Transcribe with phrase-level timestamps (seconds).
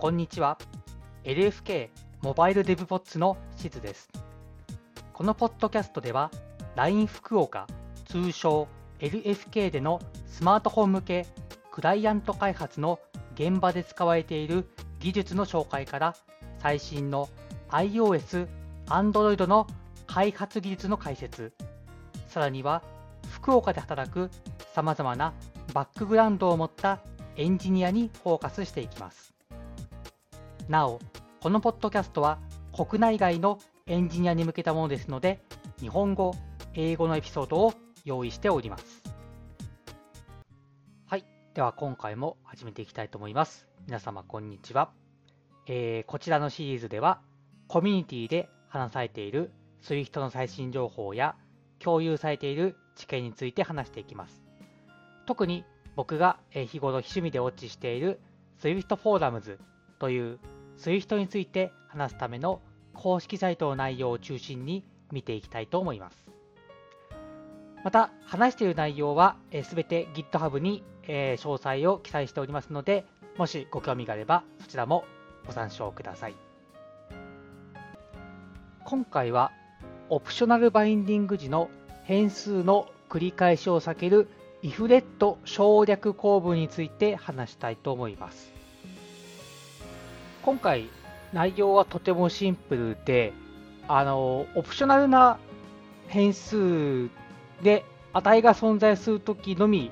[0.00, 0.56] こんにちは。
[1.24, 1.90] LFK
[2.22, 4.08] モバイルデブポッツのしずです。
[5.12, 6.30] このポッドキャストでは、
[6.74, 7.66] LINE 福岡、
[8.06, 8.66] 通称
[9.00, 11.26] LFK でのスマートフォン向け
[11.70, 12.98] クライアント開発の
[13.34, 16.16] 現場で使われている技術の紹介から
[16.60, 17.28] 最新の
[17.68, 18.48] iOS、
[18.86, 19.66] Android の
[20.06, 21.52] 開発技術の解説、
[22.26, 22.82] さらには
[23.32, 24.30] 福岡で働く
[24.74, 25.34] さまざまな
[25.74, 27.00] バックグラウンドを持った
[27.36, 29.39] エンジニアにフォーカスしていきます。
[30.70, 31.00] なお、
[31.40, 32.38] このポッドキャストは
[32.72, 35.42] 国内外のエンジニアに向けたものですので、
[35.80, 36.32] 日本語、
[36.74, 37.74] 英語のエピソードを
[38.04, 39.02] 用意しております。
[41.06, 41.24] はい。
[41.54, 43.66] では今回も始めていきたいと思います。
[43.88, 44.92] 皆様こんにちは。
[45.66, 47.20] えー、こちらのシリーズでは、
[47.66, 49.50] コミュニティで話されている
[49.82, 51.34] SWIFT の最新情報や
[51.80, 54.44] 共有されている知見について話していきます。
[55.26, 55.64] 特に
[55.96, 58.20] 僕が日頃趣味でウォッチしている
[58.60, 59.58] SWIFT フォーラムズ
[59.98, 60.38] という
[60.80, 62.60] SWIFT について話すための
[62.94, 66.16] 公式サイトの内容を中心に見ていきたいと思います。
[67.84, 73.04] また、話している内容はすべて GitHub に詳細を記載しておりますので、
[73.36, 75.04] もしご興味があればそちらも
[75.46, 76.34] ご参照ください。
[78.84, 79.52] 今回は
[80.08, 81.70] オプショナルバインディング時の
[82.04, 84.28] 変数の繰り返しを避ける
[84.62, 88.59] if レッド省略構文について話したいと思います。
[90.42, 90.88] 今回
[91.32, 93.32] 内容はとてもシンプルで、
[93.88, 95.38] あの、オプショナルな
[96.08, 97.08] 変数
[97.62, 99.90] で値が存在するときのみ、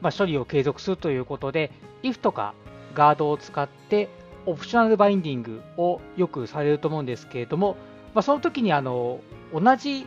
[0.00, 1.70] まあ、処理を継続するということで、
[2.02, 2.54] if とか
[2.94, 4.08] ガードを使って
[4.46, 7.76] オプショナルバインディングをよくされると思うんですけれども、
[8.14, 9.20] まあ、その時にあの
[9.52, 10.06] 同じ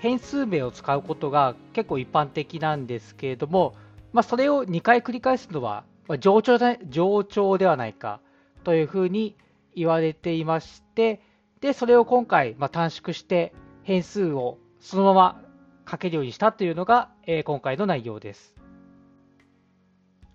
[0.00, 3.74] 変数名を使うことが結構一般的なんですけれども、
[4.12, 5.84] まあ、それを2回繰り返すのは
[6.20, 8.20] 冗長冗長ではないか。
[8.66, 9.36] というふうに
[9.76, 11.20] 言われていまして、
[11.60, 13.54] で、それを今回、ま短縮して
[13.84, 15.40] 変数をそのまま
[15.88, 18.56] 書けるようにしたというのが、えー、今回の内容です。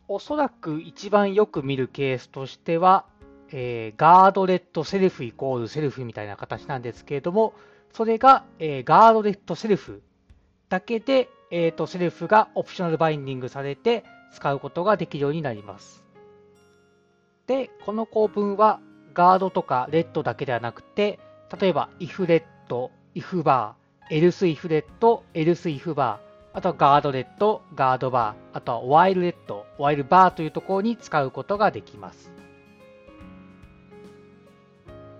[0.07, 3.03] おそらく一番よく見るケースとしては、
[3.51, 7.53] えー、 guard let self equal self みたいな形なんですけれども、
[7.91, 10.01] それが、えー、 guard let self
[10.69, 16.00] だけで、えーと self が optional binding されて使うことができるようになります。
[17.51, 18.79] で、この構文は
[19.13, 21.19] guard とか let だけではなくて、
[21.59, 32.31] 例えば if let、if var、else if let、else if バー、あとは guard let、guard var、あとは while レッド、while バーというところに使うことができます。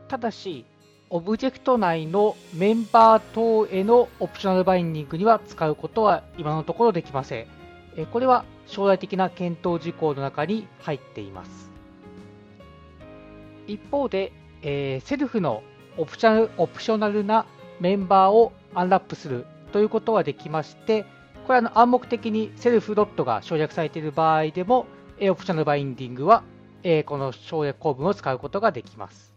[0.07, 0.63] ただし、
[1.09, 7.47] オブジェクト内のメンバー等への optional binding には使うことは今のところできません。
[8.13, 11.70] これは将来的な検討事項の中に入っています。
[13.67, 15.63] 一方で、えー、 self の
[15.97, 17.45] optional optional な
[17.79, 21.03] メンバーをアンラップするということはできまして、
[21.47, 24.85] これはの暗黙的にセルフドットが省略されている場合でも、
[25.17, 26.43] えオプショナルバインディングは、
[26.83, 29.35] えこの省略構文を使うことができます。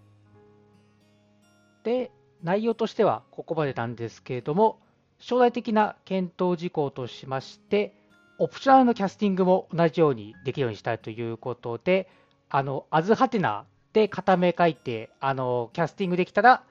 [1.83, 2.11] で、
[2.43, 4.79] 内容としてはここまでなんですけれども、
[5.19, 7.95] 将来的な検討事項としまして、
[8.39, 12.09] オプショナルのキャスティングも同じようにできるようにしたいということで、
[12.51, 16.65] あの、アズハテナで片目書いて、あの、キャスティングできたら、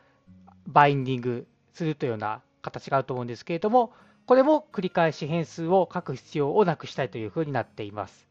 [0.68, 3.94] バインディングするというような形があると思うんですけれども、
[4.26, 8.28] これも繰り返し変数を書く必要をなくしたいというふうになっています。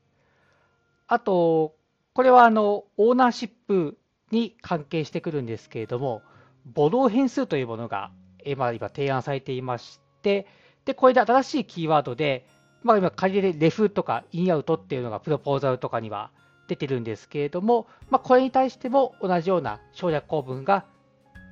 [1.09, 1.75] あと、
[2.13, 3.97] これはあの、オーナーシップ
[4.31, 6.23] に関係してくるんですけれども、
[6.67, 8.11] ボロー変数というものが
[8.45, 10.47] 今今提案されていまして、
[10.85, 12.47] で、これで新しいキーワードで、
[12.83, 16.31] まあ今仮でレフとかインアウトっていうのがプロポーザルとかには
[16.73, 20.87] 出てるんですけれども、まあ、これに対しても同じような省略構文が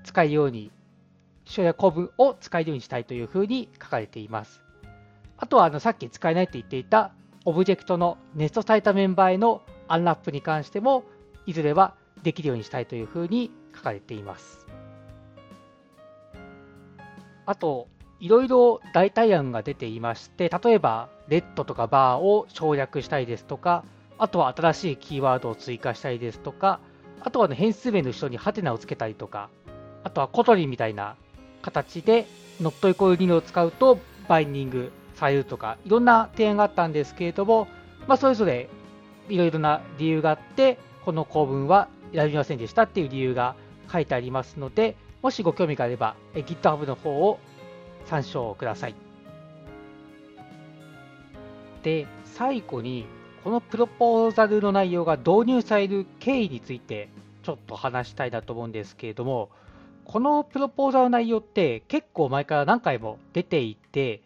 [0.04, 0.70] 使えるように、
[1.44, 4.62] 省略構文を使えるようにしたいというふうに書かれています。
[5.36, 7.12] あとはあのさっき使えないと言っていた
[7.44, 11.04] オブジェクトのネストされたメンバーへのアンラップに関しても、
[11.44, 14.66] いずれはできるようにしたいというふうに書かれています。
[17.44, 17.88] あと、
[18.20, 23.84] いろいろ代替案が出ていまして、例えば、レッドとかバーを省略したいですとか、
[24.20, 26.78] あとは新しいキーワードを追加したりですとか、
[27.22, 29.48] あとは、ね、変数名の後ろにハテナをつけたりとか、
[30.04, 31.16] あとはコトリみたいな
[31.62, 32.26] 形で、
[32.60, 37.66] ノットイコール2を使うとバインディングされるとか、いろんな提案があったんですけれども、
[38.06, 38.68] まあ、それぞれ
[39.30, 43.54] いろいろな理由があって、この構文は選びませんでしたっていう理由が
[43.90, 47.38] 書いてありますので、もしご興味があれば、GitHub の方を
[48.04, 48.94] 参照ください。
[51.82, 53.06] で、最後に、
[53.42, 57.08] このプロポーザルの内容が導入される経緯について
[57.42, 59.50] ちょっと話したいなと思うんですけれども、
[60.04, 64.22] このプロポーザルの内容って結構前から何回も出ていて、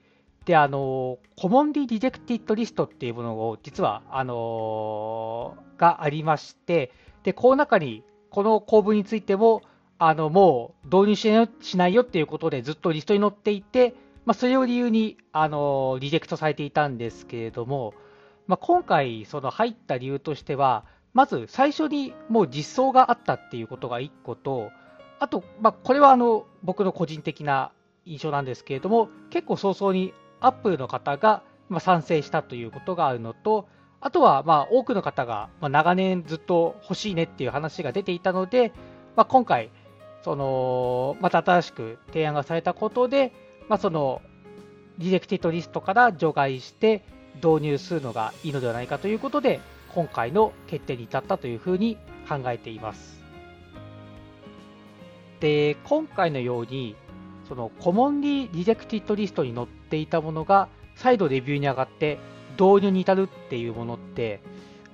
[0.46, 6.90] で、あの、 Commonly Rejected List っていうものを実は、あのがありまして、
[7.22, 9.62] で、この中にこの構文についても、
[9.98, 13.94] あの、もう導入しないしないよっていうことでずっとリストに載っていて、
[14.26, 17.94] まあ、それを理由に、あの、リジェクトされていたんですけれども、
[18.46, 24.70] まあ、今回、その入った理由としては、まず最初にもう実装があったっていうことが1個と、
[25.20, 27.70] あと、まあ、これはあの僕の個人的な
[28.04, 33.68] 印象なんですけれども、結構早々にアップルの方がま賛成したということがあるのと、
[34.00, 38.72] あとはまあ多くの方がま長年ずっと欲しいねっていう話が出ていたので、
[39.16, 39.70] まあ、今回、
[40.22, 43.32] そのまた新しく提案がされたことで、
[43.68, 44.20] まあ、その
[44.98, 47.04] Rejected List から除外して
[47.36, 49.60] 導入するのがいいのではないかということで、
[49.94, 51.96] 今回の決定に至ったというふうに
[52.28, 53.22] 考えています。
[55.40, 56.96] で、今回のように、
[57.48, 62.18] その Commonly Rejected List に載っていたものが再度レビューに上がって
[62.52, 64.40] 導入に至るっていうものって、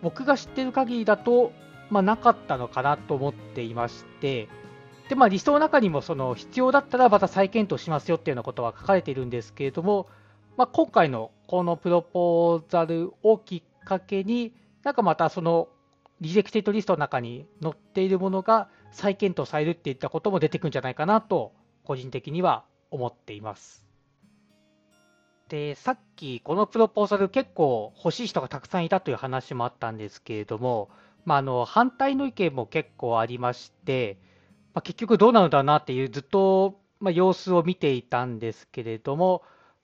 [0.02, 1.52] 僕が知ってる限りだと、
[1.90, 4.48] まあ、なかったのかなと思っていまして、
[5.08, 10.06] で、まあ、リストの中にもその必要だったらまた再検討しますよっていうようなことは書かれているんですけれども、
[10.60, 14.52] まあ、今回のこのプロポーザルをきっかけに、
[14.84, 15.68] なんかまたその
[16.20, 23.86] Rejected List の中に載っているものが再検討されるっていったことも出てくるんじゃないかなと、個人的には思っています。
[25.48, 30.90] で、さっきこのプロポーザル結構欲しい人がたくさんいたという話もあったんですけれども、
[31.24, 34.18] まあ、あの反対の意見も結構ありまして、
[34.74, 39.40] まあ、結局どうなのだなっていうずっと、ま様子を見ていたんですけれども、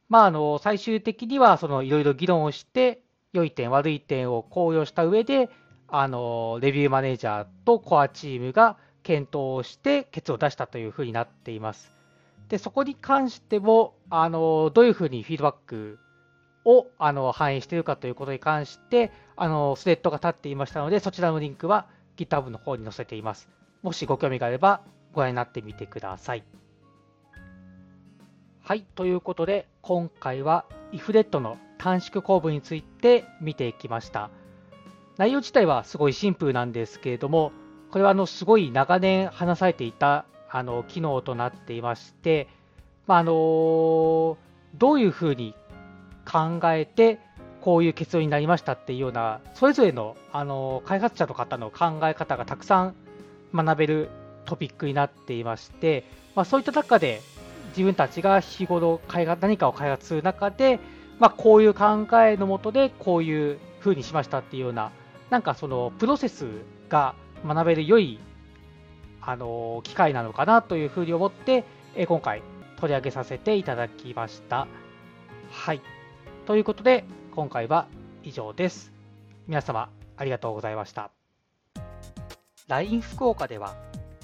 [0.08, 5.50] まあ、あの最終的にはいろいろ議論をして、良い点、悪い点を考慮した上で、
[5.88, 11.92] あのレビューマネージャーとコアチームが検討をして結論を出したというふうになっています。
[12.48, 15.98] でそこに関してもあのどういうふうにフィードバック
[16.64, 21.86] をあの反映しているかということに関してあのスレッドが立っていましたのでそちらのリンクは
[22.16, 23.48] GitHub の方に載せています。
[23.82, 24.82] もしご興味があれば
[25.12, 26.65] ご覧になってみてください。
[28.68, 34.28] はい、ということで今回は IFLET の短縮構文について見ていきました。
[35.18, 37.52] 内容自体はすごいシンプルなんですけれども、
[37.92, 42.48] これはあのすごい長年話されていたあの機能となっていまして、
[43.06, 44.36] まあ、あの
[44.74, 45.54] どういうふうに
[46.28, 47.20] 考えて
[47.60, 52.96] こういう結論になりましたっていうようなそれぞれのあの開発者の方の考え方がたくさん
[53.54, 54.08] 学べる
[54.44, 56.02] トピックになっていまして、
[56.34, 57.22] まあ、そういった中で
[57.76, 60.80] 自分たちが日頃開発何かを開発する中で、
[61.18, 64.92] まあ、こういう考えのもとでこういうふうにしましたっていうような
[65.28, 66.46] なんかそのプロセス
[66.88, 67.14] が
[67.44, 68.18] 学べる良い
[69.20, 71.64] あの機会なのかなというふうに思って、
[71.96, 72.42] え今回
[72.76, 74.68] 取り上げさせていただきました。
[75.50, 75.80] はい。
[76.46, 77.88] ということで、今回は
[78.22, 78.92] 以上です。
[79.48, 81.10] 皆様、ありがとうございました。
[82.68, 83.74] LINE 福岡では、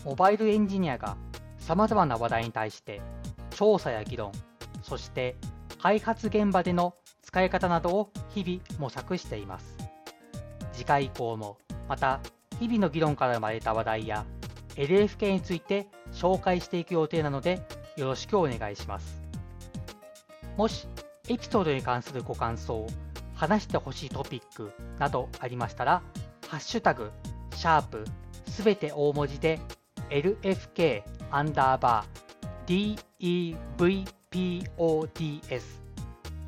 [0.04, 1.16] モバイルエンジニアが
[1.58, 3.00] 様々な話題に対して
[3.62, 4.32] 調査や議論、
[4.82, 5.37] そして
[5.81, 9.76] 開発現場での使い方などを日々模索しています。
[10.73, 12.19] 次回以降もまた
[12.59, 14.26] 日々の議論から生まれた話題や
[14.75, 17.64] LFK について紹介していく予定なので
[17.97, 19.23] よろしくお願いします。
[20.57, 20.88] もし
[21.28, 22.85] エピソードに関するご感想、
[23.37, 26.02] 話してほしいトピックなどありましたら、
[26.49, 27.12] ハッシュタグ、
[27.54, 28.04] シャープ、
[28.49, 29.61] すべて大文字で
[30.11, 33.55] LFK アンダーバー DEVPODS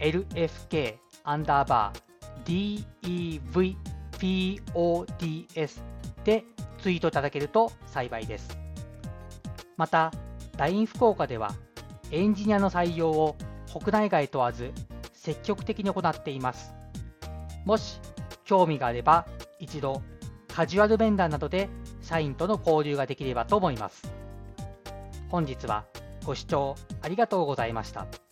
[0.01, 2.85] LFK アンダーバー
[4.19, 5.81] DEVPODS
[6.25, 6.45] で
[6.83, 8.59] ツイートいただけると幸いです。
[9.77, 10.11] また、
[10.57, 11.53] LINE 福岡では
[12.11, 13.37] エンジニアの採用を
[13.73, 14.73] 国内外問わず
[15.13, 16.75] 積極的に行っています。
[17.65, 18.01] もし
[18.45, 19.27] 興味があれば
[19.61, 20.03] 一度
[20.49, 21.69] カジュアル面談などで
[22.03, 24.13] 社員との交流ができればと思います。
[25.29, 25.85] 本日は
[26.25, 28.24] ご視聴ありがとうございました。